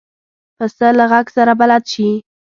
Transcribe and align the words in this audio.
پسه 0.57 0.87
له 0.97 1.05
غږ 1.11 1.25
سره 1.35 1.53
بلد 1.61 1.83
شي. 1.93 2.09